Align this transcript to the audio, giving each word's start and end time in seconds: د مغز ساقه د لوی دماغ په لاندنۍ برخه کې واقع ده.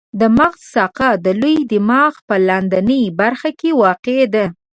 د 0.19 0.21
مغز 0.37 0.61
ساقه 0.73 1.09
د 1.25 1.27
لوی 1.41 1.57
دماغ 1.71 2.13
په 2.27 2.35
لاندنۍ 2.47 3.03
برخه 3.21 3.49
کې 3.59 3.69
واقع 3.83 4.19
ده. 4.33 4.45